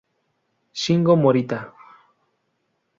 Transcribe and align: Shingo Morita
Shingo 0.81 1.13
Morita 1.21 1.59